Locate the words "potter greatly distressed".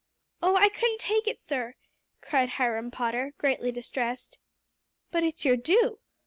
2.89-4.39